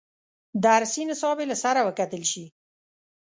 [0.63, 2.45] درسي نصاب یې له سره وکتل شي.